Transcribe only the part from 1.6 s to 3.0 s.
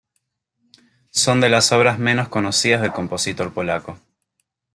obras menos conocidas del